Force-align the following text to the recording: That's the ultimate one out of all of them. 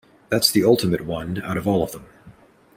That's 0.29 0.49
the 0.49 0.63
ultimate 0.65 1.01
one 1.05 1.43
out 1.43 1.57
of 1.57 1.67
all 1.67 1.83
of 1.83 1.91
them. 1.91 2.05